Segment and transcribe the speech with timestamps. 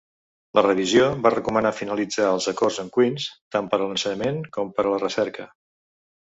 [0.59, 4.87] La revisió va recomanar finalitzar els acords amb Queen's, tant per a l'ensenyament com per
[4.89, 5.47] a la recerca.